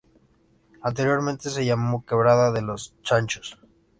[0.83, 3.59] Anteriormente se llamó Quebrada de Los Chanchos.